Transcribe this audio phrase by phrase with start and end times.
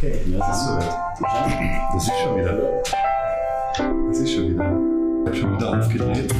[0.00, 0.94] Okay, das ist soweit.
[1.92, 2.82] Das ist schon wieder.
[4.08, 4.64] Das ist schon wieder.
[5.22, 6.34] Ich habe schon wieder aufgedreht.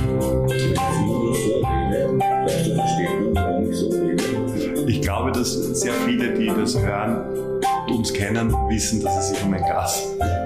[4.87, 7.35] Ich glaube, dass sehr viele, die das hören
[7.89, 10.38] und uns kennen, wissen, dass es sich um ein Glas dass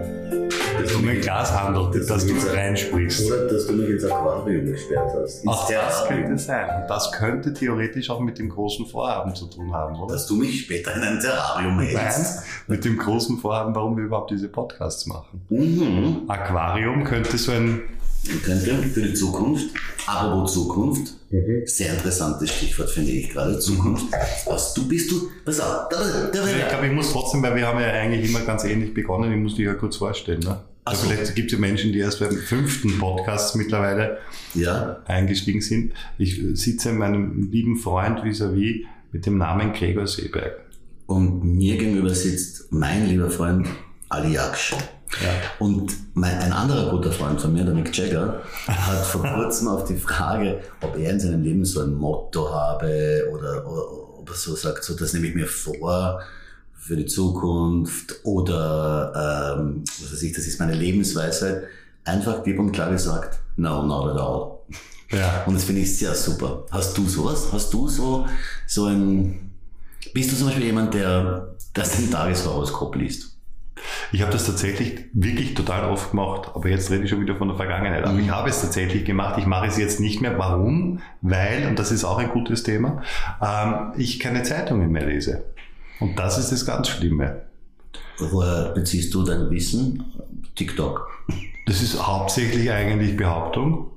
[0.96, 3.26] um ein Glas handelt, das, das du reinsprichst.
[3.26, 5.46] Oder dass du mich ins Aquarium gesperrt hast.
[5.46, 6.82] Auch das könnte sein.
[6.82, 10.14] Und das könnte theoretisch auch mit dem großen Vorhaben zu tun haben, oder?
[10.14, 12.36] Dass du mich später in ein Terrarium hältst.
[12.36, 15.42] Nein, mit dem großen Vorhaben, warum wir überhaupt diese Podcasts machen.
[15.48, 16.22] Mhm.
[16.28, 17.82] Aquarium könnte so ein
[18.44, 19.74] könnte für die Zukunft,
[20.06, 21.62] apropos Zukunft, mhm.
[21.66, 24.06] sehr interessantes Stichwort finde ich gerade, Zukunft.
[24.46, 27.56] Was du bist du, pass auf, da, da, da, ich glaube, ich muss trotzdem, weil
[27.56, 30.40] wir haben ja eigentlich immer ganz ähnlich begonnen, ich muss dich ja kurz vorstellen.
[30.40, 30.60] Ne?
[30.84, 31.10] Also so.
[31.10, 34.18] Vielleicht gibt es ja Menschen, die erst beim fünften Podcast mittlerweile
[34.54, 35.00] ja.
[35.06, 35.92] eingestiegen sind.
[36.18, 40.60] Ich sitze in meinem lieben Freund vis-à-vis -vis mit dem Namen Gregor Seeberg.
[41.06, 43.68] Und mir gegenüber sitzt mein lieber Freund
[44.08, 44.74] Ali Jaksch.
[45.22, 45.28] Ja.
[45.58, 49.84] Und mein, ein anderer guter Freund von mir, der Mick Jagger, hat vor kurzem auf
[49.84, 54.34] die Frage, ob er in seinem Leben so ein Motto habe oder, oder ob er
[54.34, 56.20] so sagt, so das nehme ich mir vor
[56.82, 61.62] für die Zukunft oder ähm, was weiß ich, das ist meine Lebensweisheit,
[62.04, 64.58] einfach klipp und klar gesagt, no, not at all.
[65.10, 65.44] Ja.
[65.46, 66.64] Und das finde ich sehr super.
[66.70, 67.48] Hast du sowas?
[67.52, 68.26] Hast du so,
[68.66, 69.52] so ein,
[70.12, 73.36] bist du zum Beispiel jemand, der das den Tageshoroskop liest?
[74.10, 77.48] Ich habe das tatsächlich wirklich total oft gemacht, aber jetzt rede ich schon wieder von
[77.48, 78.04] der Vergangenheit.
[78.04, 79.38] Aber ich habe es tatsächlich gemacht.
[79.38, 80.38] Ich mache es jetzt nicht mehr.
[80.38, 81.00] Warum?
[81.20, 83.02] Weil, und das ist auch ein gutes Thema,
[83.40, 85.44] ähm, ich keine Zeitungen mehr lese.
[86.02, 87.42] Und das ist das ganz Schlimme.
[88.18, 90.02] Woher beziehst du dein Wissen?
[90.56, 91.08] TikTok.
[91.66, 93.92] Das ist hauptsächlich eigentlich Behauptung.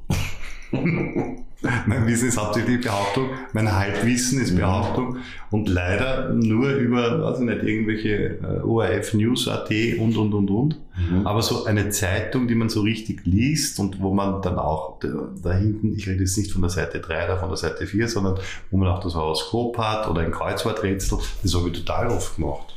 [1.86, 4.58] mein Wissen ist hauptsächlich Behauptung, mein Halbwissen ist mhm.
[4.58, 5.18] Behauptung
[5.52, 10.80] und leider nur über, weiß ich nicht, irgendwelche äh, ORF News.at und, und, und, und.
[10.98, 11.26] Mhm.
[11.26, 15.54] Aber so eine Zeitung, die man so richtig liest und wo man dann auch da
[15.54, 18.40] hinten, ich rede jetzt nicht von der Seite 3 oder von der Seite 4, sondern
[18.72, 22.75] wo man auch das Horoskop hat oder ein Kreuzworträtsel, das habe ich total oft gemacht.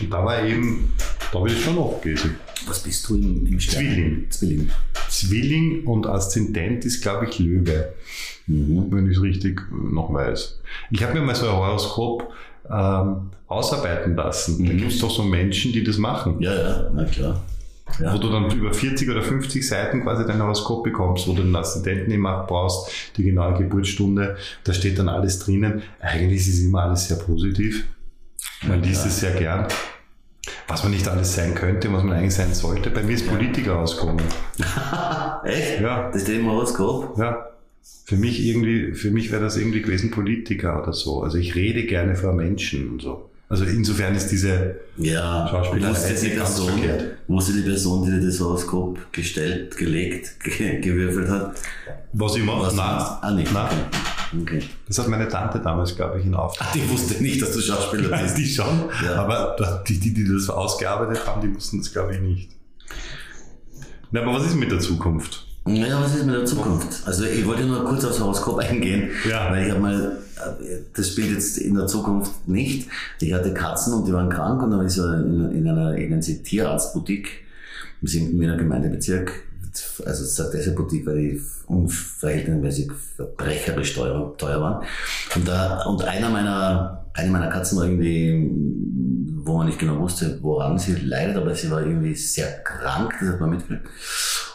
[0.00, 0.92] Und da war eben,
[1.32, 2.36] da habe ich schon oft gelesen.
[2.66, 4.26] Was bist du im, im Zwilling.
[4.30, 4.70] Zwilling.
[5.08, 7.92] Zwilling und Aszendent ist, glaube ich, Löwe.
[8.46, 8.86] Mhm.
[8.90, 10.60] Wenn ich es richtig noch weiß.
[10.90, 12.32] Ich habe mir mal so ein Horoskop
[12.70, 14.62] ähm, ausarbeiten lassen.
[14.62, 14.66] Mhm.
[14.66, 16.36] Da gibt es doch so Menschen, die das machen.
[16.40, 17.42] Ja, ja, na klar.
[17.98, 18.14] Ja.
[18.14, 21.56] Wo du dann über 40 oder 50 Seiten quasi dein Horoskop bekommst, wo du den
[21.56, 25.82] Aszendenten immer brauchst, die genaue Geburtsstunde, da steht dann alles drinnen.
[25.98, 27.86] Eigentlich ist immer alles sehr positiv.
[28.62, 29.68] Man liest es sehr gern
[30.70, 32.90] was man nicht alles sein könnte, was man eigentlich sein sollte.
[32.90, 34.24] Bei mir ist Politiker rausgekommen.
[35.44, 35.80] Echt?
[35.80, 36.10] Ja.
[36.10, 37.18] Das steht im Horoskop?
[37.18, 37.46] Ja.
[38.04, 41.22] Für mich irgendwie, für mich wäre das irgendwie gewesen Politiker oder so.
[41.22, 43.30] Also ich rede gerne vor Menschen und so.
[43.48, 47.16] Also insofern ist diese ja, Schauspielerei die Person, verkehrt.
[47.26, 51.56] Wusste die Person, die das Horoskop gestellt, gelegt, gewürfelt hat?
[52.12, 52.74] Was ich mache?
[52.76, 53.02] Nein.
[53.22, 53.52] Ah, nicht.
[53.52, 53.68] Nein.
[54.38, 54.62] Okay.
[54.86, 56.68] Das hat meine Tante damals, glaube ich, in Auftrag.
[56.70, 58.38] Ach, die wusste nicht, dass du Schauspieler bist.
[58.38, 59.16] die schon, ja.
[59.16, 59.56] aber
[59.88, 62.50] die, die, die das ausgearbeitet haben, die wussten das, glaube ich, nicht.
[64.12, 65.46] Na, aber was ist mit der Zukunft?
[65.66, 67.06] Ja, was ist mit der Zukunft?
[67.06, 69.50] Also ich wollte nur kurz aufs Horoskop eingehen, ja.
[69.50, 70.18] weil ich habe mal,
[70.94, 72.88] das spielt jetzt in der Zukunft nicht.
[73.20, 75.94] Ich hatte Katzen und die waren krank und dann war ich so in, in einer,
[75.96, 77.44] in einer Tierarztboutique
[78.00, 78.40] im 7.
[78.40, 79.49] Wiener Gemeindebezirk
[80.04, 84.84] also sagt diese Boutique, weil die unverhältnismäßig verbrecherisch teuer, teuer waren.
[85.34, 88.50] Und da, und einer meiner, eine meiner Katzen war irgendwie,
[89.44, 93.30] wo man nicht genau wusste, woran sie leidet, aber sie war irgendwie sehr krank, das
[93.30, 93.88] hat man mitgekriegt.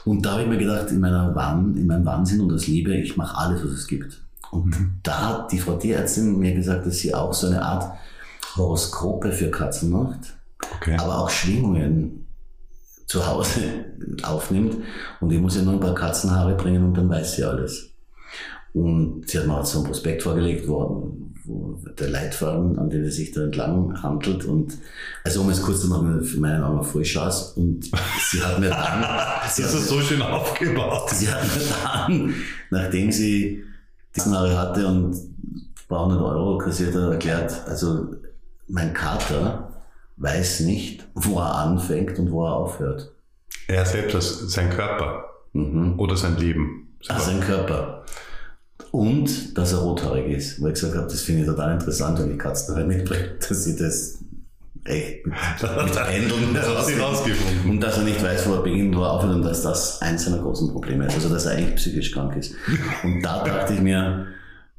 [0.06, 2.96] Und da habe ich mir gedacht, in meiner Wahn, in meinem Wahnsinn und das Liebe,
[2.96, 4.22] ich mache alles, was es gibt.
[4.52, 4.92] Und mhm.
[5.02, 7.98] da hat die Frau Tierärztin mir gesagt, dass sie auch so eine Art
[8.56, 10.38] Horoskope für Katzen macht,
[10.76, 10.96] okay.
[10.98, 12.25] aber auch Schwingungen
[13.06, 13.62] zu Hause
[14.24, 14.78] aufnimmt
[15.20, 17.92] und ich muss ihr nur ein paar Katzenhaare bringen und dann weiß sie alles.
[18.74, 23.06] Und sie hat mir auch so ein Prospekt vorgelegt, wo, wo der Leitfaden, an dem
[23.06, 24.44] es sich da entlang handelt.
[24.44, 24.78] Und
[25.24, 27.54] also um es kurz zu machen, für meinen Augen aus.
[27.54, 27.90] Und
[28.30, 29.02] sie hat mir dann.
[29.44, 31.10] das ist so schön aufgebaut.
[31.12, 32.34] Sie hat mir dann,
[32.70, 33.64] nachdem sie
[34.14, 38.08] die Haare hatte und ein paar hundert Euro kassiert hat, erklärt, also
[38.68, 39.65] mein Kater
[40.18, 43.12] weiß nicht, wo er anfängt und wo er aufhört.
[43.68, 46.00] Er selbst, sein Körper mhm.
[46.00, 46.96] oder sein Leben.
[47.08, 48.06] Ach, sein Körper.
[48.92, 50.62] Und, dass er rothaarig ist.
[50.62, 53.64] Weil ich gesagt habe, das finde ich total interessant, wenn die Katzen halt mitbringt, dass
[53.64, 54.20] sie das
[54.86, 56.56] echt mit Pendeln
[57.02, 57.70] rausgefunden.
[57.70, 60.26] Und dass er nicht weiß, wo er beginnt, wo er aufhört und dass das eins
[60.26, 61.16] seiner großen Probleme ist.
[61.16, 62.54] Also, dass er eigentlich psychisch krank ist.
[63.04, 64.28] Und da dachte ich mir,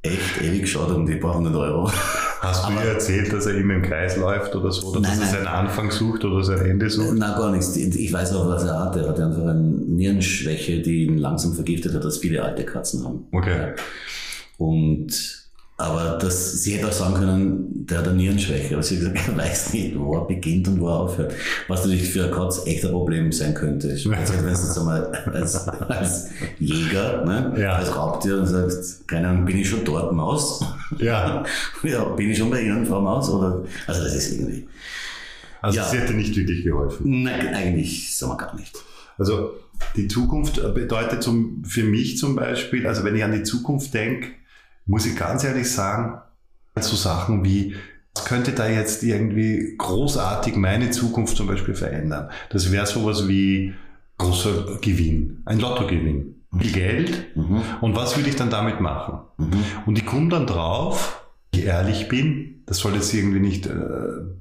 [0.02, 1.90] echt ewig geschaut um die paar hundert Euro.
[2.46, 5.32] Hast du dir erzählt, dass er immer im Kreis läuft oder so, oder nein, dass
[5.32, 7.14] er seinen Anfang sucht oder sein Ende sucht?
[7.14, 7.76] Nein, gar nichts.
[7.76, 8.96] Ich weiß auch, was er hat.
[8.96, 13.26] Er hat einfach eine Nierenschwäche, die ihn langsam vergiftet hat, was viele alte Katzen haben.
[13.32, 13.72] Okay.
[14.58, 15.45] Und
[15.78, 18.74] aber das, sie hätte auch sagen können, der hat eine Nierenschwäche.
[18.74, 21.34] Aber sie hat gesagt, er weiß nicht, wo er beginnt und wo er aufhört.
[21.68, 23.92] Was natürlich für Katz echt ein Problem sein könnte.
[23.92, 27.74] Ich wenn du jetzt einmal als, als Jäger, ne, ja.
[27.74, 30.64] als Raubtier und sagst, keine Ahnung, bin ich schon dort Maus?
[30.98, 31.44] Ja.
[31.82, 33.28] ja, bin ich schon bei Ihnen, Frau Maus?
[33.28, 34.66] Oder, also das ist irgendwie.
[35.60, 35.84] Also ja.
[35.84, 37.24] sie hätte nicht wirklich geholfen.
[37.24, 38.78] Nein, eigentlich sagen wir gar nicht.
[39.18, 39.50] Also
[39.94, 44.28] die Zukunft bedeutet zum, für mich zum Beispiel, also wenn ich an die Zukunft denke,
[44.86, 46.20] muss ich ganz ehrlich sagen,
[46.78, 47.74] so Sachen wie,
[48.14, 52.30] was könnte da jetzt irgendwie großartig meine Zukunft zum Beispiel verändern?
[52.50, 53.74] Das wäre sowas wie
[54.18, 57.36] großer Gewinn, ein Lottogewinn, viel Geld.
[57.36, 57.62] Mhm.
[57.80, 59.20] Und was würde ich dann damit machen?
[59.38, 59.64] Mhm.
[59.84, 63.72] Und ich komme dann drauf, ich ehrlich bin, das soll jetzt irgendwie nicht äh,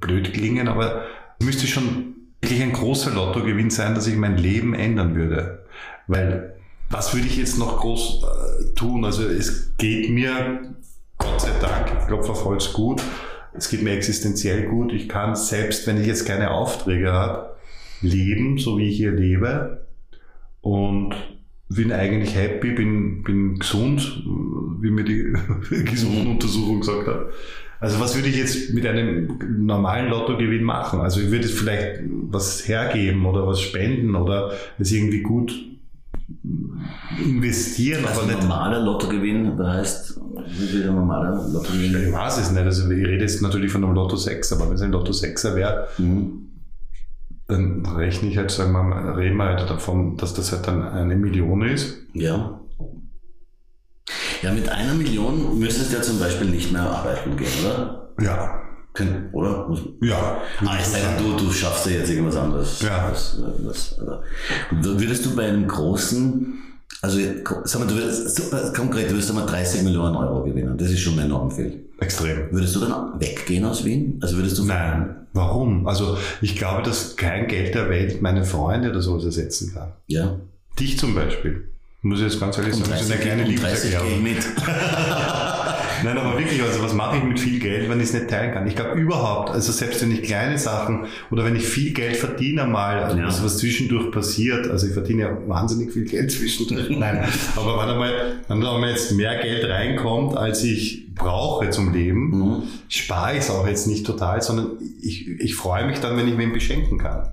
[0.00, 1.02] blöd klingen, aber
[1.42, 5.64] müsste schon wirklich ein großer Lottogewinn sein, dass ich mein Leben ändern würde.
[6.06, 6.55] Weil
[6.90, 9.04] was würde ich jetzt noch groß äh, tun?
[9.04, 10.74] Also es geht mir,
[11.18, 13.02] Gott sei Dank, ich glaube, auf Holz gut.
[13.52, 14.92] Es geht mir existenziell gut.
[14.92, 17.56] Ich kann selbst, wenn ich jetzt keine Aufträge habe,
[18.02, 19.86] leben, so wie ich hier lebe.
[20.60, 21.14] Und
[21.68, 24.22] bin eigentlich happy, bin, bin gesund,
[24.80, 25.32] wie mir die
[25.84, 27.26] Gesundenuntersuchung gesagt hat.
[27.80, 31.00] Also was würde ich jetzt mit einem normalen Lottogewinn machen?
[31.00, 35.52] Also ich würde vielleicht was hergeben oder was spenden oder es irgendwie gut
[37.22, 38.42] investieren, also aber nicht.
[38.42, 42.08] normaler Lottogewinn, das heißt, wie viel ein normaler Lottogewinn?
[42.08, 42.62] Ich weiß es nicht.
[42.62, 45.54] Also ich rede jetzt natürlich von einem Lotto 6, aber wenn es ein Lotto 6er
[45.54, 46.48] wäre, mhm.
[47.48, 50.82] dann rechne ich halt, sagen wir mal, reden wir halt davon, dass das halt dann
[50.82, 51.98] eine Million ist.
[52.12, 52.60] Ja.
[54.42, 58.12] Ja, mit einer Million müsstest du ja zum Beispiel nicht mehr arbeiten gehen, oder?
[58.20, 58.65] Ja
[58.96, 59.68] können, oder?
[60.00, 60.40] Ja.
[60.64, 62.82] Ah, es sei denn, du, du schaffst ja jetzt irgendwas anderes.
[62.82, 63.08] Ja.
[63.10, 63.96] Was, was,
[64.70, 66.54] würdest du bei einem großen,
[67.02, 67.18] also
[67.64, 70.76] sag mal, du würdest, konkret, du würdest einmal 30 Millionen Euro gewinnen.
[70.76, 71.84] Das ist schon enorm viel.
[72.00, 72.50] Extrem.
[72.50, 74.18] Würdest du dann weggehen aus Wien?
[74.20, 75.16] Also würdest du Nein.
[75.32, 75.86] Warum?
[75.86, 79.92] Also ich glaube, dass kein Geld der Welt meine Freunde oder sowas ersetzen kann.
[80.06, 80.38] Ja.
[80.78, 81.68] Dich zum Beispiel.
[82.02, 84.22] Muss ich jetzt ganz ehrlich sagen, das ist eine kleine Liebeserklärung.
[84.22, 84.36] mit.
[86.06, 88.54] Nein, aber wirklich, also was mache ich mit viel Geld, wenn ich es nicht teilen
[88.54, 88.64] kann?
[88.68, 92.64] Ich glaube überhaupt, also selbst wenn ich kleine Sachen oder wenn ich viel Geld verdiene
[92.64, 93.26] mal, also ja.
[93.26, 97.24] was, was zwischendurch passiert, also ich verdiene ja wahnsinnig viel Geld zwischendurch, nein,
[97.56, 98.12] aber wenn einmal,
[98.46, 102.62] wenn einmal jetzt mehr Geld reinkommt, als ich brauche zum Leben, mhm.
[102.88, 106.36] spare ich es auch jetzt nicht total, sondern ich, ich freue mich dann, wenn ich
[106.36, 107.32] mir beschenken kann.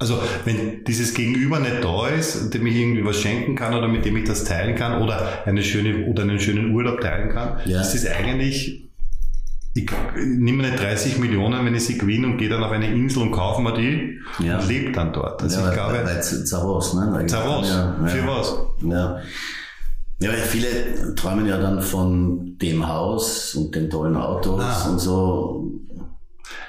[0.00, 4.04] Also wenn dieses Gegenüber nicht da ist, dem ich irgendwie was schenken kann oder mit
[4.04, 7.82] dem ich das teilen kann oder eine schöne oder einen schönen Urlaub teilen kann, ja.
[7.82, 8.90] ist das eigentlich
[9.72, 13.22] ich nehme nicht 30 Millionen, wenn ich sie gewinne und gehe dann auf eine Insel
[13.22, 14.58] und kaufe mir die ja.
[14.58, 15.42] und lebe dann dort.
[15.42, 17.24] Also ja, ich glaube, weil, Zavos, ne?
[17.26, 18.56] Zavos, ja, für was?
[18.82, 19.20] Ja.
[20.22, 24.90] Ja, weil viele träumen ja dann von dem Haus und den tollen Autos ah.
[24.90, 25.70] und so.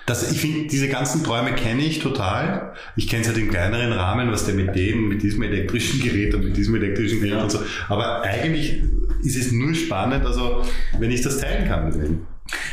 [0.06, 2.74] Das, ich finde, diese ganzen Träume kenne ich total.
[2.96, 6.34] Ich kenne es halt im kleineren Rahmen, was der mit dem, mit diesem elektrischen Gerät
[6.34, 7.44] und mit diesem elektrischen Gerät ja.
[7.44, 7.60] und so.
[7.88, 8.82] Aber eigentlich
[9.24, 10.64] ist es nur spannend, also
[11.00, 12.28] wenn ich das teilen kann mit denen.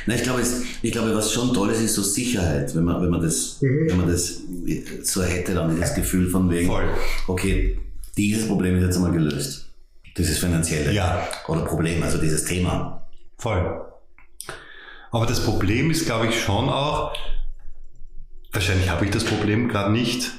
[0.06, 0.42] Na, ich glaube,
[0.82, 3.88] ich glaube, was schon toll ist, ist so Sicherheit, wenn man, wenn man das, mhm.
[3.88, 4.40] wenn man das
[5.02, 6.88] so hätte, dann das Gefühl von wegen, Voll.
[7.26, 7.78] okay,
[8.16, 9.66] dieses Problem ist jetzt einmal gelöst.
[10.16, 11.28] Dieses finanzielle ja.
[11.46, 13.06] oder Problem, also dieses Thema.
[13.36, 13.82] Voll.
[15.10, 17.14] Aber das Problem ist, glaube ich, schon auch,
[18.52, 20.32] wahrscheinlich habe ich das Problem gerade nicht,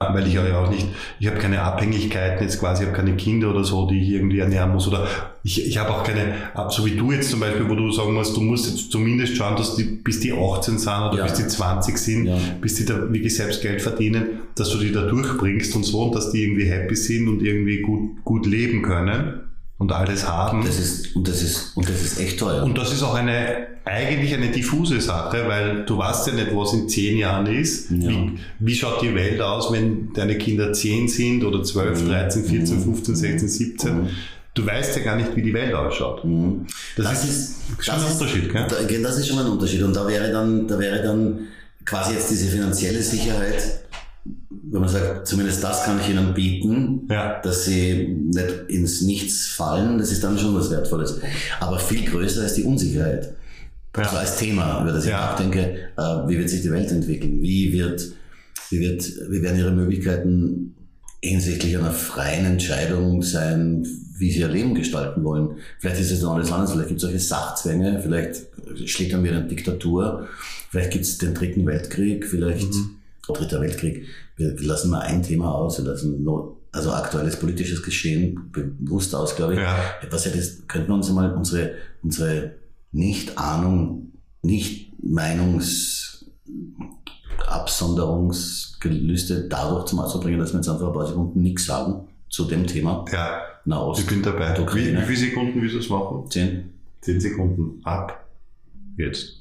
[0.00, 0.86] weil ich ja auch nicht,
[1.18, 4.38] ich habe keine Abhängigkeiten jetzt quasi, ich habe keine Kinder oder so, die ich irgendwie
[4.38, 5.08] ernähren muss oder
[5.42, 6.34] ich, ich habe auch keine,
[6.68, 9.56] so wie du jetzt zum Beispiel, wo du sagen musst, du musst jetzt zumindest schauen,
[9.56, 11.24] dass die, bis die 18 sind oder ja.
[11.24, 12.38] bis die 20 sind, ja.
[12.60, 16.14] bis die da wirklich selbst Geld verdienen, dass du die da durchbringst und so und
[16.14, 19.47] dass die irgendwie happy sind und irgendwie gut, gut leben können
[19.78, 20.64] und alles haben.
[20.64, 22.64] Das ist, und das ist, und das ist echt teuer.
[22.64, 26.72] Und das ist auch eine, eigentlich eine diffuse Sache, weil du weißt ja nicht, was
[26.72, 27.90] in zehn Jahren ist.
[27.90, 28.08] Ja.
[28.08, 32.08] Wie, wie schaut die Welt aus, wenn deine Kinder zehn sind oder zwölf, mhm.
[32.08, 33.94] 13, 14, 15, 16, 17?
[33.94, 34.08] Mhm.
[34.54, 36.24] Du weißt ja gar nicht, wie die Welt ausschaut.
[36.24, 36.66] Mhm.
[36.96, 38.66] Das, das, ist, schon das ein Unterschied, gell?
[38.68, 39.82] Da, das ist schon ein Unterschied.
[39.82, 41.46] Und da wäre dann, da wäre dann
[41.84, 43.84] quasi jetzt diese finanzielle Sicherheit
[44.50, 47.40] wenn man sagt, zumindest das kann ich ihnen bieten, ja.
[47.40, 51.20] dass sie nicht ins Nichts fallen, das ist dann schon was Wertvolles.
[51.60, 53.34] Aber viel größer ist die Unsicherheit.
[53.96, 54.02] Ja.
[54.04, 55.18] Also als Thema, über das ich ja.
[55.18, 57.40] nachdenke, äh, wie wird sich die Welt entwickeln?
[57.42, 58.12] Wie wird,
[58.70, 60.74] wie wird, wie werden ihre Möglichkeiten
[61.22, 63.86] hinsichtlich einer freien Entscheidung sein,
[64.18, 65.56] wie sie ihr Leben gestalten wollen.
[65.78, 68.46] Vielleicht ist es noch alles anders, vielleicht gibt es solche Sachzwänge, vielleicht
[68.88, 70.28] schlägt dann wieder eine Diktatur,
[70.70, 72.98] vielleicht gibt es den dritten Weltkrieg, vielleicht mhm.
[73.34, 74.06] Dritter Weltkrieg.
[74.36, 76.26] Wir lassen mal ein Thema aus, wir lassen
[76.72, 79.60] also aktuelles politisches Geschehen bewusst aus, glaube ich.
[79.60, 79.76] Ja.
[80.10, 82.54] Was ja das, könnten wir uns mal unsere, unsere
[82.92, 86.06] Nicht-Ahnung, Nicht-Meinungs-
[87.46, 92.44] Absonderungsgelüste dadurch zum Ausdruck bringen, dass wir jetzt einfach ein paar Sekunden nichts sagen zu
[92.44, 93.04] dem Thema.
[93.12, 94.56] Ja, Nahost, ich bin dabei.
[94.74, 96.30] Wie, wie viele Sekunden willst du es machen?
[96.30, 96.70] Zehn.
[97.00, 97.80] Zehn Sekunden.
[97.84, 98.26] Ab.
[98.96, 99.37] Jetzt.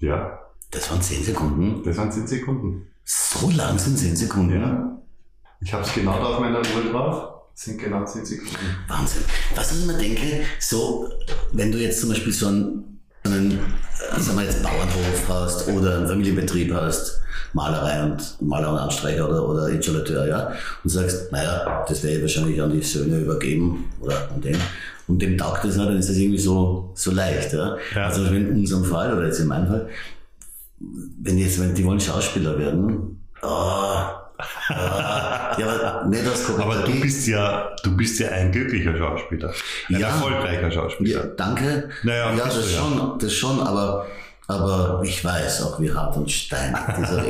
[0.00, 0.38] Ja.
[0.70, 1.82] Das waren zehn Sekunden?
[1.84, 2.86] Das waren zehn Sekunden.
[3.04, 4.60] So lang sind zehn Sekunden?
[4.60, 4.98] Ja.
[5.60, 7.30] Ich habe es genau da auf meiner Uhr drauf
[7.60, 8.56] sind genau 10 Sekunden.
[8.88, 9.22] Wahnsinn.
[9.54, 11.10] Was ich mir denke, so,
[11.52, 15.98] wenn du jetzt zum Beispiel so einen, einen äh, sagen wir jetzt Bauernhof hast oder
[15.98, 17.20] einen Familienbetrieb hast,
[17.52, 20.52] Malerei und Maler und Anstreicher oder, oder Installateur, ja,
[20.82, 24.56] und sagst, naja, das werde ich wahrscheinlich an die Söhne übergeben oder an den.
[25.10, 27.76] Und dem taugt das nicht, dann ist das irgendwie so, so leicht, ja.
[27.96, 28.06] ja.
[28.06, 29.88] Also in unserem Fall, oder jetzt in meinem Fall,
[30.78, 33.96] wenn jetzt, wenn die wollen Schauspieler werden, oh,
[35.58, 39.52] ja, nicht das Aber du bist ja, du bist ja ein glücklicher Schauspieler.
[39.88, 41.24] Ein ja, erfolgreicher Schauspieler.
[41.24, 41.90] Ja, danke.
[42.04, 44.06] Naja, ja, das schon, das schon, aber,
[44.46, 46.72] aber ich weiß auch, wie hart und stein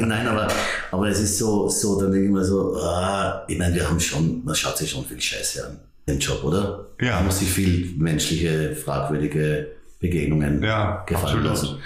[0.07, 0.49] Nein, aber,
[0.93, 3.99] aber es ist so, so, dann denke ich mal so, ah, ich meine, wir haben
[3.99, 6.87] schon, man schaut sich schon viel Scheiße an im Job, oder?
[7.01, 7.17] Ja.
[7.17, 11.45] Man muss sich viel menschliche, fragwürdige Begegnungen ja, gefallen absolut.
[11.45, 11.79] lassen.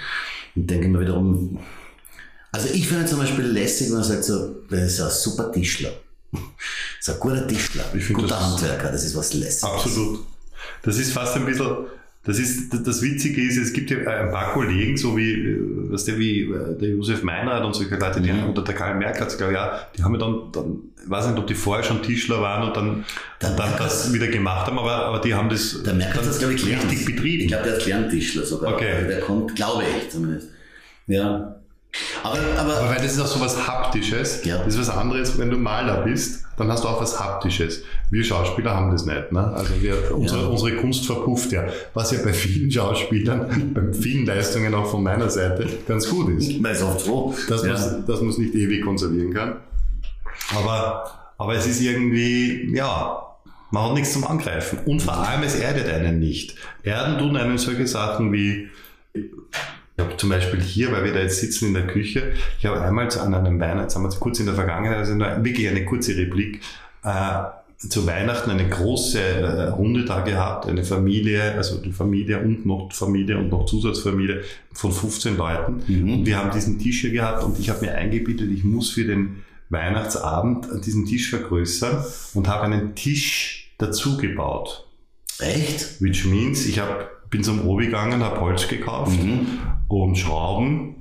[0.55, 1.59] Und denke immer wiederum,
[2.51, 5.91] also ich finde zum Beispiel lästig, wenn man sagt so, das ist ein super Tischler.
[6.97, 9.63] Das ist ein guter Tischler, ich guter Handwerker, das ist was Lässiges.
[9.63, 10.25] Absolut.
[10.81, 11.85] Das ist fast ein bisschen,
[12.25, 15.57] das ist, das Witzige ist, es gibt ja ein paar Kollegen, so wie,
[15.91, 18.49] was der, wie äh, der Josef Meinrad und solche Leute, die mhm.
[18.49, 21.45] oder der Karl Merkatz, glaube ja, die haben ja dann, dann, ich weiß nicht, ob
[21.45, 25.19] die vorher schon Tischler waren und dann, und dann das wieder gemacht haben, aber, aber
[25.19, 27.43] die haben das, der Merkatz das, glaube ich, richtig betrieben.
[27.43, 28.73] Ich glaube, der ist Kleintischler sogar.
[28.73, 28.91] Okay.
[28.91, 30.49] Also der kommt, glaube ich zumindest.
[31.05, 31.61] Ja.
[32.23, 34.43] Aber, aber, aber weil das ist auch so was Haptisches.
[34.45, 34.57] Ja.
[34.57, 37.83] Das ist was anderes, wenn du Maler bist, dann hast du auch was Haptisches.
[38.09, 39.31] Wir Schauspieler haben das nicht.
[39.31, 39.45] Ne?
[39.53, 40.47] Also wir, unsere, ja.
[40.47, 41.65] unsere Kunst verpufft ja.
[41.93, 46.63] Was ja bei vielen Schauspielern, bei vielen Leistungen auch von meiner Seite ganz gut ist.
[46.63, 47.35] Weil es oft so.
[47.49, 47.73] Dass ja.
[48.07, 49.57] man es nicht ewig konservieren kann.
[50.55, 53.25] Aber, aber es ist irgendwie, ja,
[53.71, 54.79] man hat nichts zum Angreifen.
[54.85, 56.55] Und vor allem, es erdet einen nicht.
[56.83, 58.69] Erden tun einen solche Sachen wie
[59.97, 62.81] ich habe zum Beispiel hier, weil wir da jetzt sitzen in der Küche, ich habe
[62.81, 66.17] einmal an einem Weihnachten, jetzt haben wir kurz in der Vergangenheit, also wirklich eine kurze
[66.17, 66.59] Replik,
[67.03, 67.43] äh,
[67.77, 72.91] zu Weihnachten eine große äh, Runde da gehabt, eine Familie, also die Familie und noch
[72.91, 74.41] Familie und noch Zusatzfamilie
[74.73, 75.83] von 15 Leuten.
[75.87, 76.13] Mhm.
[76.13, 79.05] Und wir haben diesen Tisch hier gehabt und ich habe mir eingebietet, ich muss für
[79.05, 84.87] den Weihnachtsabend diesen Tisch vergrößern und habe einen Tisch dazu gebaut.
[85.39, 86.01] Echt?
[86.01, 89.59] Which means, ich habe bin zum Obi gegangen, habe Holz gekauft mhm.
[89.87, 90.95] Und Schrauben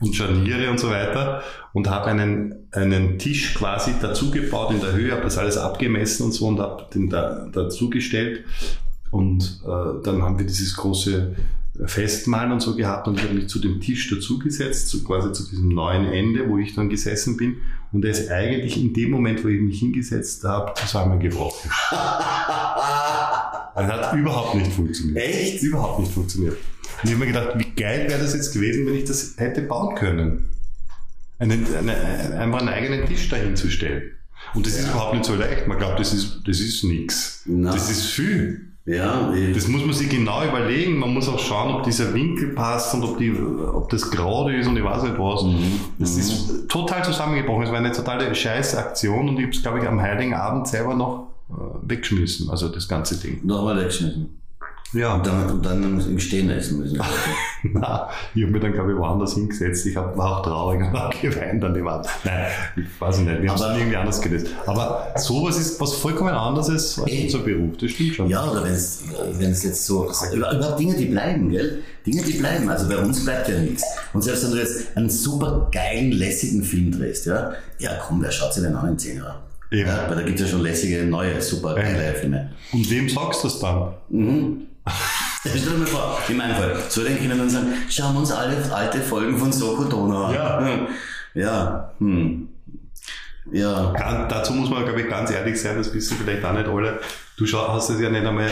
[0.00, 4.92] und Scharniere und so weiter und habe einen, einen Tisch quasi dazu gebaut in der
[4.92, 8.44] Höhe, habe das alles abgemessen und so und habe den da, dazugestellt
[9.10, 11.34] und äh, dann haben wir dieses große
[11.84, 15.48] Festmalen und so gehabt und ich habe mich zu dem Tisch dazugesetzt, so quasi zu
[15.48, 17.56] diesem neuen Ende, wo ich dann gesessen bin
[17.92, 21.70] und er ist eigentlich in dem Moment, wo ich mich hingesetzt habe, zusammengebrochen.
[23.76, 25.18] Er hat überhaupt nicht funktioniert.
[25.18, 25.62] Echt?
[25.62, 26.56] Überhaupt nicht funktioniert.
[27.02, 29.62] Und ich habe mir gedacht, wie geil wäre das jetzt gewesen, wenn ich das hätte
[29.62, 30.48] bauen können.
[31.38, 31.94] Einen, eine,
[32.38, 34.12] einfach einen eigenen Tisch dahin zu stellen.
[34.54, 34.80] Und das ja.
[34.80, 35.66] ist überhaupt nicht so leicht.
[35.66, 37.42] Man glaubt, das ist, das ist nichts.
[37.46, 38.62] Das ist viel.
[38.86, 40.96] Ja, das muss man sich genau überlegen.
[40.96, 44.68] Man muss auch schauen, ob dieser Winkel passt und ob, die, ob das gerade ist
[44.68, 45.42] und ich weiß nicht was.
[45.42, 45.80] Mhm.
[45.98, 46.20] Das mhm.
[46.20, 47.64] ist total zusammengebrochen.
[47.64, 50.94] Es war eine totale Scheißaktion und ich habe es, glaube ich, am Heiligen Abend selber
[50.94, 53.44] noch äh, weggeschmissen, also das ganze Ding.
[53.44, 54.36] Nochmal weggeschmissen.
[54.92, 55.14] Ja.
[55.14, 56.98] Und dann, und dann im Stehen essen müssen.
[57.62, 58.00] Nein,
[58.34, 59.84] ich habe mich dann, glaube ich, woanders hingesetzt.
[59.86, 62.08] Ich hab, war auch traurig und habe geweint an dem Abend.
[62.24, 64.46] Nein, ich weiß nicht, wir haben es irgendwie anders gelöst.
[64.66, 68.28] Aber sowas ist was vollkommen anderes als unser Beruf, das stimmt schon.
[68.28, 71.82] Ja, oder wenn es jetzt so, überhaupt Dinge, die bleiben, gell?
[72.06, 72.68] Dinge, die bleiben.
[72.68, 73.82] Also bei uns bleibt ja nichts.
[74.12, 78.30] Und selbst wenn du jetzt einen super geilen, lässigen Film drehst, ja, ja komm, wer
[78.30, 79.45] schaut sich denn an in 10 Jahren?
[79.70, 79.88] Eben.
[79.88, 82.52] Ja, weil da gibt es ja schon lässige, neue, super geile Filme.
[82.72, 83.94] Und wem sagst du das dann?
[84.08, 84.66] Mhm.
[85.40, 88.30] Stell dir mal vor, in meinem Fall, zu den Kindern dann sagen, schauen wir uns
[88.30, 90.34] alle alte Folgen von Soko Dono an.
[90.34, 90.88] Ja.
[91.34, 92.48] Ja, hm.
[93.52, 93.92] Ja.
[93.92, 96.98] Ganz, dazu muss man, glaube ich, ganz ehrlich sein, das wissen vielleicht auch nicht alle.
[97.36, 98.48] Du hast es ja nicht einmal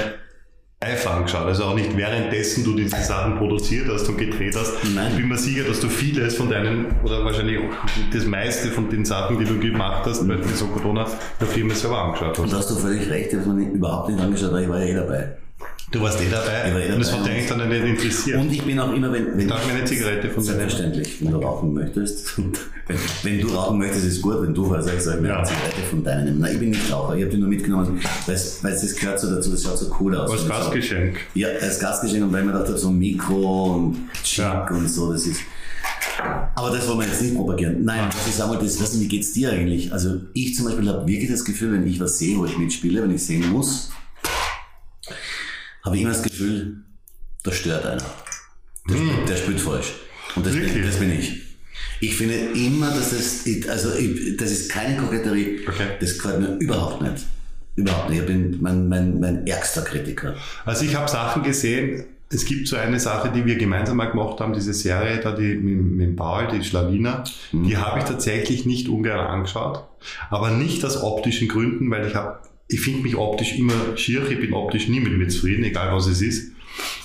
[0.84, 1.46] live angeschaut.
[1.46, 4.72] Also auch nicht währenddessen du diese Sachen produziert hast und gedreht hast.
[4.94, 5.12] Nein.
[5.12, 8.88] Ich bin mir sicher, dass du vieles von deinen, oder wahrscheinlich auch das meiste von
[8.88, 11.06] den Sachen, die du gemacht hast, bei so Corona,
[11.40, 12.38] der Firma selber angeschaut hast.
[12.38, 14.78] Und da hast du völlig recht, ich habe mir überhaupt nicht angeschaut, weil ich war
[14.80, 15.43] ja eh dabei.
[15.94, 16.66] Du warst eh dabei.
[16.66, 16.94] Ich war eh dabei.
[16.94, 18.40] Und das hat dich eigentlich dann nicht interessiert.
[18.40, 21.72] Und ich bin auch immer, wenn, wenn Darf eine Zigarette von Selbstverständlich, wenn du rauchen
[21.72, 22.36] möchtest.
[22.88, 24.42] wenn, wenn, du rauchen möchtest, ist gut.
[24.42, 25.36] Wenn du was sagst, sag ich mir ja.
[25.36, 26.40] eine Zigarette von deinem.
[26.40, 27.14] Nein, ich bin nicht Raucher.
[27.14, 30.16] Ich habe die nur mitgenommen, weil es das gehört so dazu, das schaut so cool
[30.16, 30.32] aus.
[30.32, 31.16] Als Gastgeschenk.
[31.34, 32.24] Ja, als Gastgeschenk.
[32.24, 34.66] Und weil man dachte, so ein Mikro und Chic ja.
[34.66, 35.42] und so, das ist.
[36.56, 37.84] Aber das wollen wir jetzt nicht propagieren.
[37.84, 39.92] Nein, was ich sagen wollte, ist, was, wie geht's dir eigentlich?
[39.92, 43.00] Also ich zum Beispiel habe wirklich das Gefühl, wenn ich was sehe, wo ich mitspiele,
[43.02, 43.90] wenn ich sehen muss,
[45.84, 46.78] habe ich immer das Gefühl,
[47.42, 48.02] da stört einer.
[48.88, 49.92] Der, spielt, der spielt falsch.
[50.34, 51.42] Und das bin, das bin, ich.
[52.00, 55.90] Ich finde immer, dass das, also das ist keine Koketterie, okay.
[56.00, 57.26] das gefällt mir überhaupt nicht.
[57.76, 58.20] Überhaupt nicht.
[58.20, 60.34] Ich bin mein, mein, mein ärgster Kritiker.
[60.64, 64.40] Also ich habe Sachen gesehen, es gibt so eine Sache, die wir gemeinsam mal gemacht
[64.40, 67.64] haben, diese Serie da, die mit, mit Paul, die Schlawiner, mhm.
[67.64, 69.84] die habe ich tatsächlich nicht ungern angeschaut.
[70.30, 74.40] Aber nicht aus optischen Gründen, weil ich habe ich finde mich optisch immer schier, ich
[74.40, 76.52] bin optisch nie mit mir zufrieden, egal was es ist.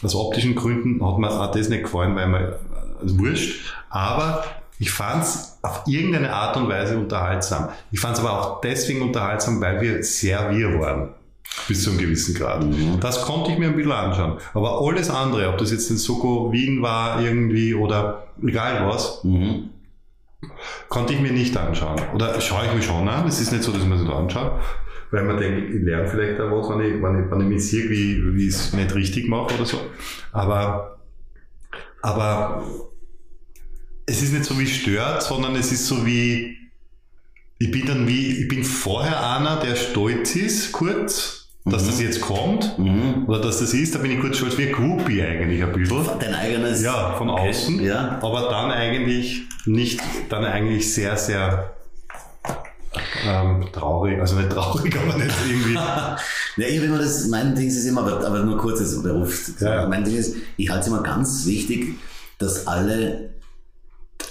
[0.02, 2.54] Aus optischen Gründen hat mir auch das nicht gefallen, weil man,
[3.02, 3.76] also wurscht.
[3.90, 4.44] Aber
[4.80, 7.70] ich fand es auf irgendeine Art und Weise unterhaltsam.
[7.92, 11.10] Ich fand es aber auch deswegen unterhaltsam, weil wir sehr wir waren.
[11.68, 12.64] Bis zu einem gewissen Grad.
[12.64, 13.00] Mhm.
[13.02, 14.38] Das konnte ich mir ein bisschen anschauen.
[14.54, 19.70] Aber alles andere, ob das jetzt in Soko Wien war irgendwie oder egal was, mhm.
[20.88, 22.00] konnte ich mir nicht anschauen.
[22.16, 23.28] Oder schaue ich mir schon an.
[23.28, 24.54] Es ist nicht so, dass man sich da anschaut
[25.12, 27.68] weil man denkt, ich lerne vielleicht auch was, wenn ich, wenn ich, wenn ich mich
[27.68, 29.80] sehe, wie, wie ich es nicht richtig mache oder so.
[30.32, 31.00] Aber,
[32.02, 32.64] aber
[34.06, 36.58] es ist nicht so wie stört, sondern es ist so wie,
[37.58, 41.88] ich bin dann wie, ich bin vorher einer, der stolz ist, kurz, dass mhm.
[41.88, 43.26] das jetzt kommt mhm.
[43.28, 46.06] oder dass das ist, da bin ich kurz stolz wie ein Groupie eigentlich ein bisschen.
[46.20, 46.84] Dein eigenes.
[46.84, 47.50] Ja, von okay.
[47.50, 47.84] außen.
[47.84, 48.20] Ja.
[48.22, 50.00] Aber dann eigentlich nicht,
[50.30, 51.76] dann eigentlich sehr, sehr
[53.26, 55.74] ähm, traurig, also nicht traurig, aber nicht irgendwie.
[55.76, 56.18] ja,
[56.58, 59.52] ich habe immer das, mein Ding ist immer, aber, aber nur kurzes Beruf.
[59.60, 59.88] Ja.
[59.88, 61.96] Mein Ding ist, ich halte es immer ganz wichtig,
[62.40, 63.30] dass alle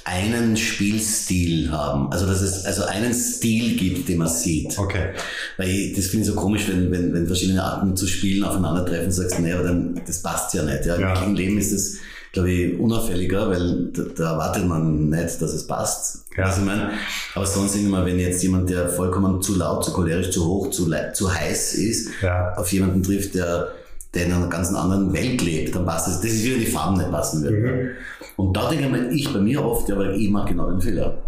[0.05, 2.11] einen Spielstil haben.
[2.13, 4.79] Also dass es also einen Stil gibt, den man sieht.
[4.79, 5.11] Okay.
[5.57, 9.13] Weil ich, das finde ich so komisch, wenn, wenn, wenn verschiedene Arten zu spielen aufeinandertreffen,
[9.13, 10.87] sagst, nee, aber dann das passt ja nicht.
[10.87, 10.99] Ja.
[10.99, 11.23] ja.
[11.23, 11.99] Im Leben ist das
[12.39, 16.25] glaube ich, unauffälliger, weil da, da, erwartet man nicht, dass es passt.
[16.37, 16.47] Ja.
[16.47, 16.93] Was ich meine.
[17.35, 20.89] Aber sonst immer, wenn jetzt jemand, der vollkommen zu laut, zu cholerisch, zu hoch, zu,
[21.13, 22.55] zu heiß ist, ja.
[22.55, 23.73] auf jemanden trifft, der,
[24.15, 26.21] der in einer ganz anderen Welt lebt, dann passt es.
[26.21, 27.63] Das ist wieder die Farben nicht passen würden.
[27.63, 27.91] Mhm.
[28.37, 31.23] Und da denke ich bei mir oft, ja, weil ich mache genau den Fehler.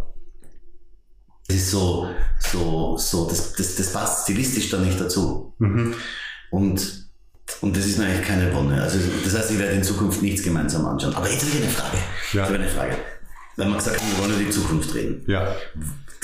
[1.49, 2.07] Das ist so,
[2.39, 5.55] so, so, das, das, das passt stilistisch da nicht dazu.
[5.59, 5.95] Mhm.
[6.53, 7.10] Und
[7.61, 8.81] und das ist mir eigentlich keine Wonne.
[8.81, 11.15] Also, das heißt, ich werde in Zukunft nichts gemeinsam anschauen.
[11.15, 11.97] Aber jetzt habe ich eine Frage.
[12.33, 12.43] Ja.
[12.43, 12.97] Ich habe eine Frage.
[13.57, 15.23] Wenn man gesagt hat, wir wollen über die Zukunft reden.
[15.27, 15.55] Ja.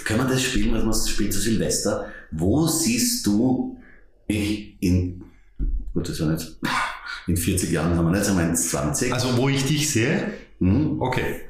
[0.05, 2.07] Können wir das spielen, was man spielt zu Silvester?
[2.31, 3.79] Wo siehst du
[4.29, 5.25] mich in,
[5.93, 6.57] gut, das war nicht,
[7.27, 9.13] in 40 Jahren haben wir nicht, wir in 20.
[9.13, 10.33] Also, wo ich dich sehe?
[10.61, 11.01] Mhm.
[11.01, 11.43] Okay.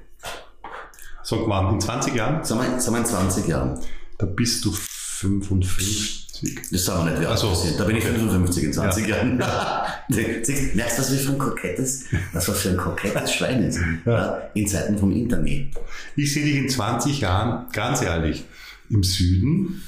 [1.23, 2.45] Sag mal, in 20 Jahren?
[2.45, 3.79] Sagen wir in 20 Jahren.
[4.19, 6.26] Da bist du 55.
[6.71, 9.17] Das sagen wir nicht, wie alt also, Da bin ich 55 in 20 ja.
[9.17, 9.37] Jahren.
[10.09, 13.79] Merkst du, was für ein kokettes, was für ein kokettes Schwein ist?
[14.05, 14.43] Ja.
[14.55, 15.69] In Zeiten vom Internet.
[16.17, 18.45] Ich sehe dich in 20 Jahren, ganz ehrlich,
[18.91, 19.83] im Süden,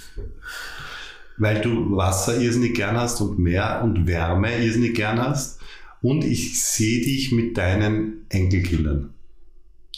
[1.37, 5.61] weil du Wasser irrsinnig gern hast und Meer und Wärme irrsinnig gern hast.
[6.00, 9.14] Und ich sehe dich mit deinen Enkelkindern.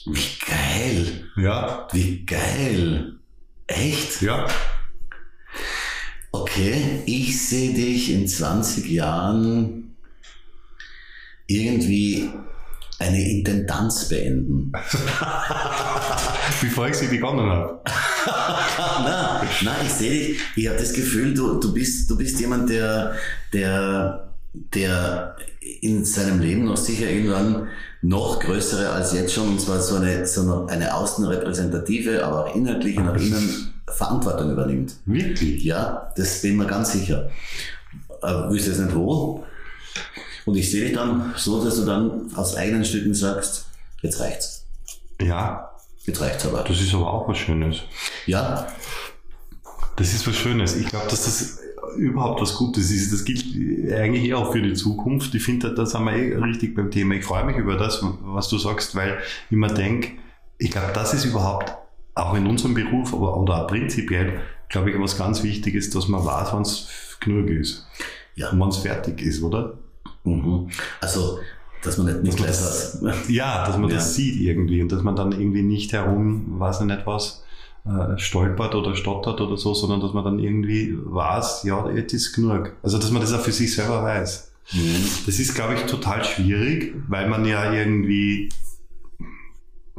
[0.07, 1.25] Wie geil.
[1.37, 1.89] Ja.
[1.93, 3.17] Wie geil.
[3.67, 4.23] Echt?
[4.23, 4.47] Ja.
[6.33, 9.97] Okay, ich sehe dich in 20 Jahren
[11.47, 12.31] irgendwie
[13.01, 14.71] eine Intendanz beenden.
[16.61, 17.81] Bevor ich sie begonnen habe.
[19.03, 22.69] nein, nein, ich sehe dich, ich habe das Gefühl, du, du, bist, du bist jemand,
[22.69, 23.15] der,
[23.53, 25.37] der, der
[25.81, 27.69] in seinem Leben noch sicher irgendwann
[28.03, 33.01] noch größere als jetzt schon, und zwar so eine, so eine außenrepräsentative, aber auch inhaltliche
[33.01, 34.95] nach innen Verantwortung übernimmt.
[35.07, 35.63] Wirklich?
[35.65, 37.31] Ja, das bin mir ganz sicher.
[38.23, 39.45] Aber wüsste jetzt nicht wo.
[40.47, 43.67] Und ich sehe dich dann so, dass du dann aus eigenen Stücken sagst,
[44.03, 44.65] jetzt reicht's.
[45.21, 45.71] Ja.
[46.05, 46.65] Jetzt reicht's aber.
[46.65, 47.83] Das ist aber auch was Schönes.
[48.27, 48.67] Ja.
[49.97, 50.77] Das ist was Schönes.
[50.77, 51.59] Ich glaube, dass das
[51.97, 53.13] überhaupt was Gutes ist.
[53.13, 53.45] Das gilt
[53.93, 55.35] eigentlich eher auch für die Zukunft.
[55.35, 57.15] Ich finde, da sind wir eh richtig beim Thema.
[57.15, 59.19] Ich freue mich über das, was du sagst, weil
[59.51, 60.13] ich mir denke,
[60.59, 61.75] ich glaube, das ist überhaupt
[62.15, 66.25] auch in unserem Beruf, aber oder auch prinzipiell, glaube ich, was ganz Wichtiges, dass man
[66.25, 67.87] weiß, wann es genug ist.
[68.35, 68.51] Ja.
[68.51, 69.75] Und wann es fertig ist, oder?
[70.25, 70.69] Mhm.
[71.01, 71.39] Also,
[71.83, 73.97] dass man nicht, nicht gleich das, Ja, dass man ja.
[73.97, 77.45] das sieht irgendwie und dass man dann irgendwie nicht herum, weiß ich nicht was,
[77.87, 82.35] äh, stolpert oder stottert oder so, sondern dass man dann irgendwie weiß, ja, jetzt ist
[82.35, 82.73] genug.
[82.83, 84.51] Also, dass man das auch für sich selber weiß.
[84.73, 85.05] Mhm.
[85.27, 88.51] Das ist, glaube ich, total schwierig, weil man ja irgendwie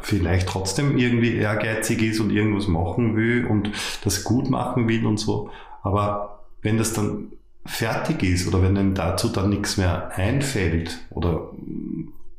[0.01, 3.71] vielleicht trotzdem irgendwie ehrgeizig ist und irgendwas machen will und
[4.03, 5.49] das gut machen will und so.
[5.83, 7.31] Aber wenn das dann
[7.65, 11.49] fertig ist oder wenn einem dazu dann nichts mehr einfällt oder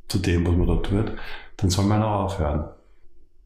[0.08, 1.12] zu dem, was man da tut,
[1.56, 2.64] dann soll man auch aufhören.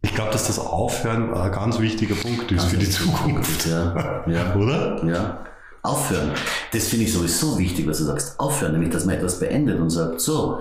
[0.03, 3.67] Ich glaube, dass das Aufhören ein ganz wichtiger Punkt ist ganz für die Zukunft.
[3.67, 4.55] Ja, ja.
[4.57, 5.05] Oder?
[5.05, 5.39] Ja.
[5.83, 6.33] Aufhören.
[6.73, 8.39] Das finde ich sowieso wichtig, was du sagst.
[8.41, 10.61] Aufhören, nämlich, dass man etwas beendet und sagt, so,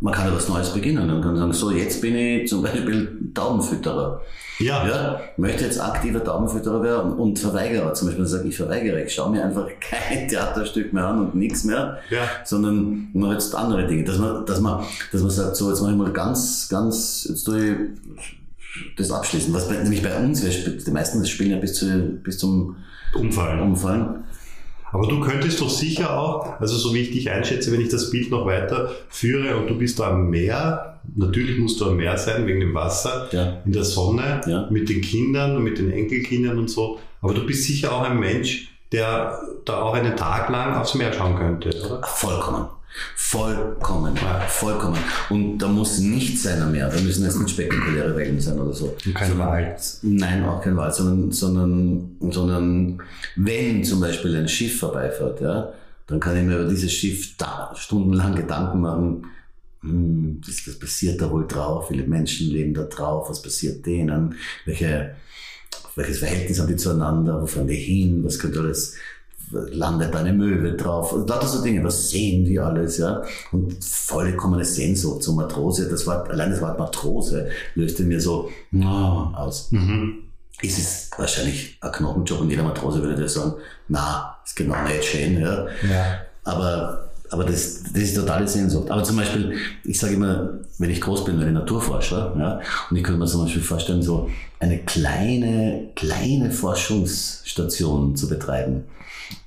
[0.00, 1.06] man kann ja was Neues beginnen.
[1.06, 4.22] Man kann sagen, so, jetzt bin ich zum Beispiel Taubenfütterer.
[4.58, 4.86] Ja.
[4.86, 5.20] ja.
[5.36, 7.92] Möchte jetzt aktiver Taubenfütterer werden und Verweigerer.
[7.94, 9.02] Zum Beispiel sage ich verweigere.
[9.02, 12.22] Ich schaue mir einfach kein Theaterstück mehr an und nichts mehr, ja.
[12.44, 14.04] sondern mache jetzt andere Dinge.
[14.04, 17.44] Dass man, dass man, dass man sagt, so, jetzt mache ich mal ganz, ganz, jetzt
[17.44, 17.76] tue ich
[18.96, 19.52] das abschließen.
[19.52, 21.86] Was bei, nämlich bei uns, die meisten spielen ja bis, zu,
[22.22, 22.76] bis zum
[23.14, 23.60] Umfallen.
[23.60, 24.24] Umfallen.
[24.92, 28.10] Aber du könntest doch sicher auch, also so wie ich dich einschätze, wenn ich das
[28.10, 32.18] Bild noch weiter führe und du bist da am Meer, natürlich musst du am Meer
[32.18, 33.58] sein wegen dem Wasser, ja.
[33.64, 34.66] in der Sonne, ja.
[34.70, 36.98] mit den Kindern und mit den Enkelkindern und so.
[37.22, 41.12] Aber du bist sicher auch ein Mensch, der da auch einen Tag lang aufs Meer
[41.12, 42.02] schauen könnte, oder?
[42.02, 42.66] Vollkommen.
[43.14, 44.98] Vollkommen, vollkommen.
[45.28, 46.88] Und da muss nichts sein mehr.
[46.88, 48.96] Da müssen jetzt nicht spektakuläre Wellen sein oder so.
[49.06, 49.80] Und kein Wald.
[50.02, 53.02] Nein, auch kein Wald, sondern, sondern, sondern
[53.36, 55.72] wenn zum Beispiel ein Schiff vorbeifährt, ja,
[56.08, 59.26] dann kann ich mir über dieses Schiff da stundenlang Gedanken machen,
[59.82, 61.88] hm, was, was passiert da wohl drauf?
[61.88, 64.34] Viele Menschen leben da drauf, was passiert denen?
[64.64, 65.14] Welche,
[65.94, 67.40] welches Verhältnis haben die zueinander?
[67.40, 68.24] Wo fahren die hin?
[68.24, 68.96] Was könnte alles
[69.50, 71.12] landet eine Möwe drauf.
[71.12, 73.22] Und lauter so Dinge, was sehen die alles, ja?
[73.52, 75.88] Und vollkommene Sehnsucht zur Matrose.
[75.88, 78.86] Das Wort, allein das Wort Matrose löste mir so oh,
[79.34, 79.72] aus.
[79.72, 80.24] Mhm.
[80.62, 83.54] Es ist wahrscheinlich ein Knochenjob und jeder Matrose würde dir sagen,
[83.88, 85.66] na, ist genau nicht schön, ja.
[85.88, 86.18] ja.
[86.44, 88.90] Aber aber das, das ist totale Sehnsucht.
[88.90, 92.96] Aber zum Beispiel, ich sage immer, wenn ich groß bin, wenn ich Naturforscher, ja, und
[92.96, 98.84] ich könnte mir zum Beispiel vorstellen, so eine kleine, kleine Forschungsstation zu betreiben,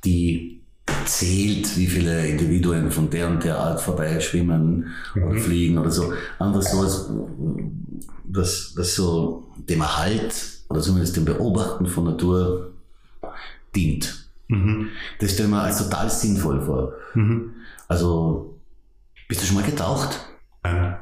[0.04, 0.62] die
[1.06, 5.24] zählt, wie viele Individuen von der und der Art vorbei schwimmen mhm.
[5.24, 6.13] oder fliegen oder so.
[6.39, 7.10] Einfach so, was,
[8.26, 10.34] was, was so dem Erhalt
[10.69, 12.74] oder zumindest dem Beobachten von Natur
[13.76, 14.28] dient.
[14.48, 14.89] Mhm.
[15.19, 16.93] Das stelle ich mir als total sinnvoll vor.
[17.13, 17.54] Mhm.
[17.88, 18.60] Also,
[19.28, 20.19] bist du schon mal getaucht?
[20.63, 20.98] Nein.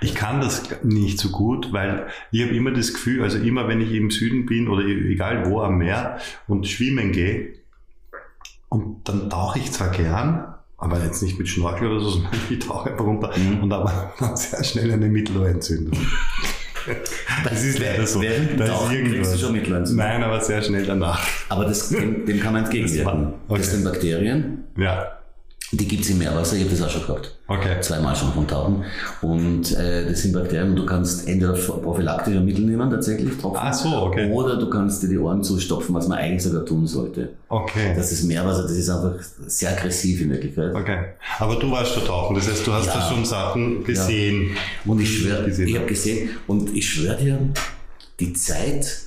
[0.00, 3.80] Ich kann das nicht so gut, weil ich habe immer das Gefühl, also immer wenn
[3.80, 7.57] ich im Süden bin oder egal wo am Meer und schwimmen gehe,
[8.68, 12.58] und dann tauche ich zwar gern, aber jetzt nicht mit Schnorchel oder so, sondern ich
[12.60, 13.62] tauche einfach runter mhm.
[13.62, 15.98] und aber dann sehr schnell eine Mittelohrentzündung.
[17.44, 18.22] Das ist leider so.
[18.22, 19.32] Während da ist irgendwas.
[19.32, 20.06] du schon Mittelohrentzündung?
[20.06, 21.20] Nein, aber sehr schnell danach.
[21.50, 23.24] Aber das, dem, dem kann man entgegenwirken.
[23.24, 23.60] Das, okay.
[23.60, 24.64] das sind Bakterien.
[24.74, 25.17] Ja.
[25.70, 27.36] Die gibt es im Meerwasser, ich habe das auch schon gehabt.
[27.46, 27.78] Okay.
[27.82, 28.84] Zweimal schon von Tauchen.
[29.20, 33.60] Und äh, das sind Bakterien, du kannst entweder prophylaktische Mittel nehmen, tatsächlich, Tropfen.
[33.60, 34.32] Ah, so, okay.
[34.32, 37.34] Oder du kannst dir die Ohren zustopfen, was man eigentlich sogar tun sollte.
[37.50, 37.92] Okay.
[37.94, 40.74] Das ist Meerwasser, das ist einfach sehr aggressiv in Wirklichkeit.
[40.74, 40.98] Okay.
[41.38, 42.94] Aber du warst schon tauchen, das heißt, du hast ja.
[42.94, 44.52] da schon Sachen gesehen.
[44.54, 44.90] Ja.
[44.90, 47.38] Und ich schwöre, ich habe gesehen, und ich schwöre dir,
[48.20, 49.00] die Zeit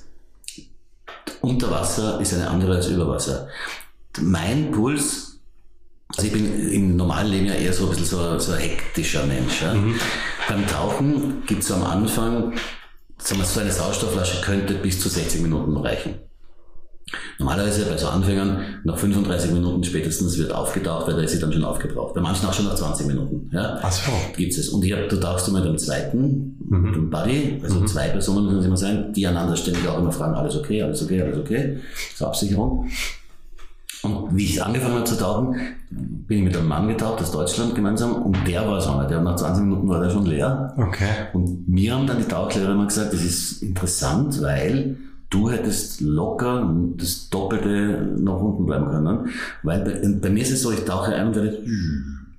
[1.42, 3.48] unter Wasser ist eine andere als über Wasser.
[4.22, 5.31] Mein Puls
[6.18, 9.26] also ich bin im normalen Leben ja eher so ein bisschen so, so ein hektischer
[9.26, 9.62] Mensch.
[9.62, 9.74] Ja.
[9.74, 9.96] Mhm.
[10.48, 12.54] Beim Tauchen gibt es am Anfang,
[13.18, 16.16] sagen wir, so eine Sauerstoffflasche könnte bis zu 60 Minuten reichen.
[17.40, 21.52] Normalerweise bei so Anfängern nach 35 Minuten spätestens wird aufgetaucht, weil da ist sie dann
[21.52, 22.14] schon aufgebraucht.
[22.14, 23.50] Bei manchen auch schon nach 20 Minuten.
[23.52, 24.12] Ja, Ach so.
[24.36, 24.70] Gibt es.
[24.70, 26.82] Und hier, du tauchst immer mit dem zweiten, mhm.
[26.82, 27.88] mit dem Buddy, also mhm.
[27.88, 31.02] zwei Personen müssen es immer sein, die einander ständig auch immer fragen, alles okay, alles
[31.04, 31.78] okay, alles okay.
[32.16, 32.88] Zur Absicherung.
[34.04, 35.56] Und wie ich angefangen habe zu tauchen,
[35.90, 39.22] bin ich mit einem Mann getaucht aus Deutschland gemeinsam und der war so einer, der
[39.22, 40.74] nach 20 Minuten war der schon leer.
[40.78, 41.28] Okay.
[41.34, 44.98] Und mir haben dann die Tauchlehrer immer gesagt, das ist interessant, weil
[45.30, 49.30] du hättest locker das Doppelte nach unten bleiben können.
[49.64, 51.64] Weil bei, bei mir ist es so, ich tauche ein und werde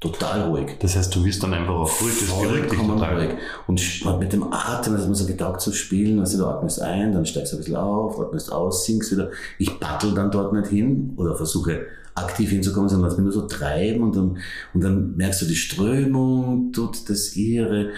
[0.02, 0.76] total ruhig.
[0.80, 3.30] Das heißt, du wirst dann einfach auf ruhig, das Vollkommen ruhig.
[3.68, 7.12] Und mit dem Atem, das ist mir so getaugt zu spielen, also du atmest ein,
[7.12, 9.30] dann steigst du ein bisschen auf, atmest aus, sinkst wieder.
[9.58, 13.46] Ich battel dann dort nicht hin oder versuche aktiv hinzukommen, sondern lass mich nur so
[13.46, 14.38] treiben und dann,
[14.74, 17.90] und dann merkst du die Strömung, tut das ihre.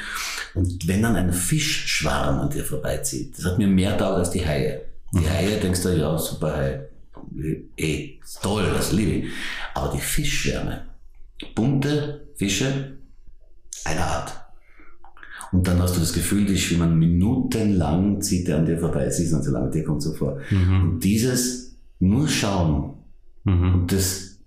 [0.55, 4.47] Und wenn dann ein Fischschwarm an dir vorbeizieht, das hat mir mehr dauert als die
[4.47, 4.83] Haie.
[5.13, 5.31] Die mhm.
[5.31, 6.81] Haie denkst du, ja, super Hai.
[7.77, 9.33] Eh, toll, das liebe ich.
[9.75, 10.83] Aber die Fischschwärme,
[11.55, 12.99] bunte Fische
[13.85, 14.41] einer Art.
[15.53, 19.33] Und dann hast du das Gefühl, die schwimmen minutenlang, zieht der an dir vorbei, siehst
[19.33, 20.39] du so lange, dir kommt so vor.
[20.51, 20.83] Mhm.
[20.83, 22.95] Und dieses nur schauen,
[23.45, 23.75] mhm.
[23.75, 24.41] und das,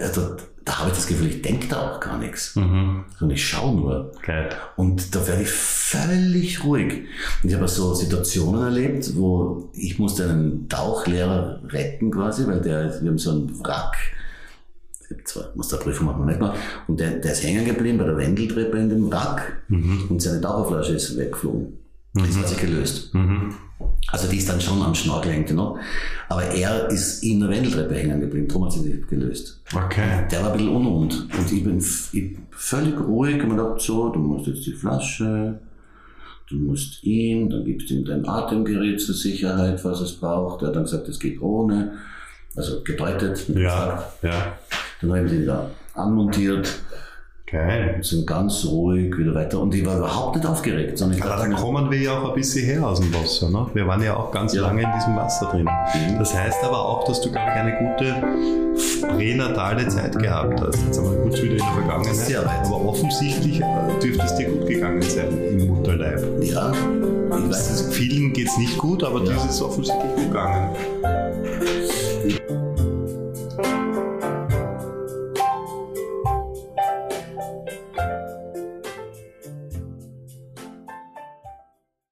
[0.00, 2.56] also, da habe ich das Gefühl, ich denke da auch gar nichts.
[2.56, 3.04] Mhm.
[3.18, 4.12] Sondern ich schaue nur.
[4.22, 4.48] Geil.
[4.76, 7.04] Und da werde ich völlig ruhig.
[7.42, 13.02] Und ich habe so Situationen erlebt, wo ich musste einen Tauchlehrer retten quasi, weil der,
[13.02, 13.96] wir haben so einen Wrack,
[15.24, 16.54] zwar muss der Prüfung machen wir nicht mehr,
[16.88, 20.06] und der, der ist hängen geblieben bei der Wendeltreppe in dem Wrack mhm.
[20.08, 21.78] und seine Taucherflasche ist weggeflogen.
[22.14, 22.20] Mhm.
[22.26, 23.14] Das hat sich gelöst.
[23.14, 23.54] Mhm.
[24.08, 25.78] Also die ist dann schon am Schnorkel hängt noch.
[26.28, 29.62] Aber er ist in der Wendeltreppe hängen geblieben, darum hat sie sich gelöst.
[29.74, 30.26] Okay.
[30.30, 31.28] Der war ein bisschen unrund.
[31.36, 35.58] Und ich bin ich, völlig ruhig und man dachte so, du musst jetzt die Flasche,
[36.48, 40.62] du musst ihn, dann gibst du ihm dein Atemgerät zur Sicherheit, was es braucht.
[40.62, 41.94] Er hat dann gesagt, es geht ohne.
[42.56, 43.48] Also gedeutet.
[43.48, 44.58] Ja, ja.
[45.08, 46.68] Dann haben sie wieder anmontiert
[47.54, 47.92] Geil.
[47.96, 49.60] Und sind ganz ruhig wieder weiter.
[49.60, 50.98] Und ich war überhaupt nicht aufgeregt.
[50.98, 53.50] Sondern ich Aber da kommen wir ja auch ein bisschen her aus dem Wasser.
[53.50, 53.66] Ne?
[53.74, 54.62] Wir waren ja auch ganz ja.
[54.62, 55.64] lange in diesem Wasser drin.
[55.64, 56.18] Mhm.
[56.18, 58.14] Das heißt aber auch, dass du, glaube ich, eine gute
[59.06, 60.84] pränatale Zeit gehabt hast.
[60.84, 62.16] Jetzt einmal kurz wieder in der Vergangenheit.
[62.16, 62.66] Sehr weit.
[62.66, 66.20] Aber offensichtlich äh, dürfte es dir gut gegangen sein im Mutterleib.
[66.42, 66.72] Ja.
[66.72, 69.32] Ich weiß, vielen geht es nicht gut, aber ja.
[69.32, 70.74] das ist offensichtlich gut gegangen.